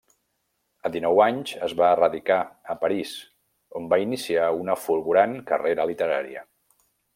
A 0.87 0.91
dinou 0.93 1.19
anys 1.25 1.51
es 1.67 1.75
va 1.81 1.89
radicar 1.99 2.37
a 2.75 2.77
Paris 2.85 3.13
on 3.81 3.87
va 3.93 4.01
iniciar 4.07 4.49
una 4.65 4.79
fulgurant 4.87 5.39
carrera 5.53 5.89
literària. 5.95 6.47